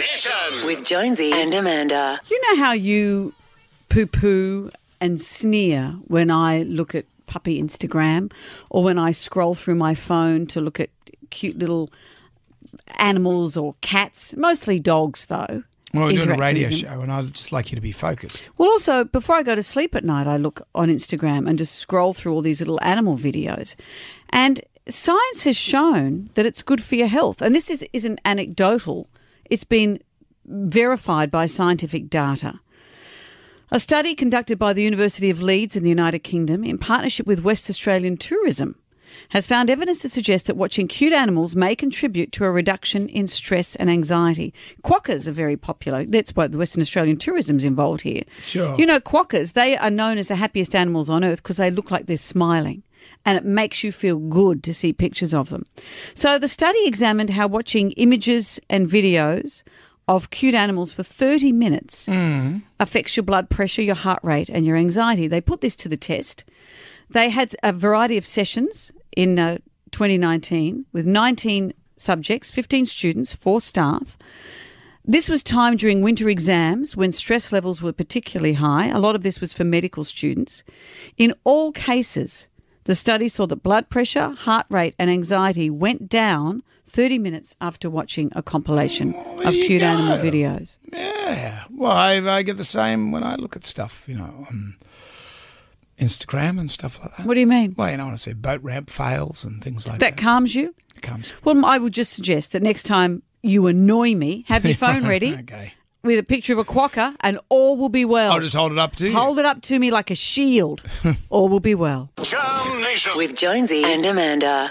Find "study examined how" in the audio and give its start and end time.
56.48-57.48